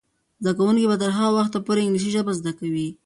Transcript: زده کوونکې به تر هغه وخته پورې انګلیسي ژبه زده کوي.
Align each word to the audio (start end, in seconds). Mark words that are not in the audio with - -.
زده 0.43 0.51
کوونکې 0.57 0.89
به 0.89 0.95
تر 1.01 1.09
هغه 1.17 1.31
وخته 1.37 1.57
پورې 1.65 1.79
انګلیسي 1.83 2.09
ژبه 2.15 2.31
زده 2.39 2.51
کوي. 2.59 2.89